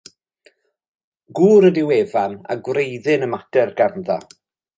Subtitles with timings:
[1.39, 4.19] Gŵr ydyw Evan a gwreiddyn y mater ganddo.